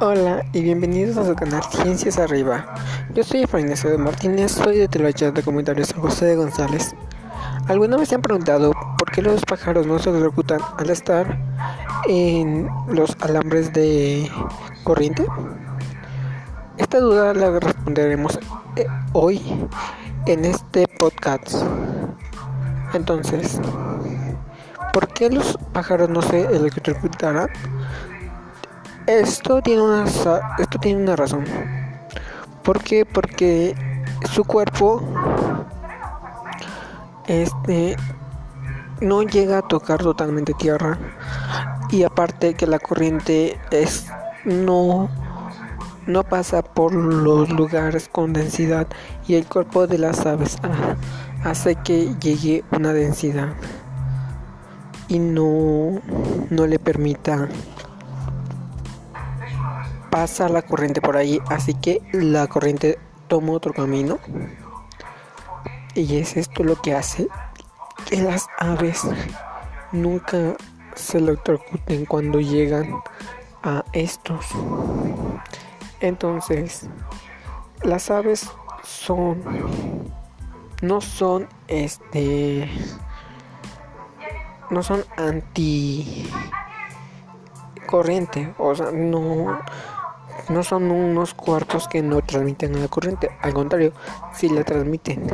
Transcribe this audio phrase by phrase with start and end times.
[0.00, 2.72] Hola y bienvenidos a su canal Ciencias Arriba.
[3.14, 6.94] Yo soy Efraín de Martínez, soy de Televisión de Comentarios San José de González.
[7.66, 11.36] ¿Alguna vez se han preguntado por qué los pájaros no se electrocutan al estar
[12.06, 14.30] en los alambres de
[14.84, 15.26] corriente?
[16.76, 18.38] Esta duda la responderemos
[18.76, 19.42] eh, hoy
[20.26, 21.56] en este podcast.
[22.94, 23.60] Entonces,
[24.92, 27.48] ¿por qué los pájaros no se electrocutarán?
[29.08, 31.46] Esto tiene una, esto tiene una razón.
[32.62, 33.06] ¿Por qué?
[33.06, 33.74] Porque
[34.30, 35.02] su cuerpo
[37.26, 37.96] este
[39.00, 40.98] no llega a tocar totalmente tierra
[41.90, 44.08] y aparte que la corriente es
[44.44, 45.08] no
[46.06, 48.88] no pasa por los lugares con densidad
[49.26, 50.58] y el cuerpo de las aves
[51.44, 53.54] hace que llegue una densidad
[55.08, 55.98] y no
[56.50, 57.48] no le permita
[60.10, 64.18] pasa la corriente por ahí, así que la corriente toma otro camino.
[65.94, 67.28] Y es esto lo que hace
[68.08, 69.02] que las aves
[69.92, 70.56] nunca
[70.94, 73.00] se electrocuten cuando llegan
[73.62, 74.46] a estos.
[76.00, 76.88] Entonces,
[77.82, 78.50] las aves
[78.82, 79.42] son
[80.80, 82.70] no son este
[84.70, 86.30] no son anti
[87.86, 89.58] corriente, o sea, no
[90.50, 93.92] no son unos cuerpos que no transmiten a la corriente, al contrario,
[94.34, 95.26] si la transmiten.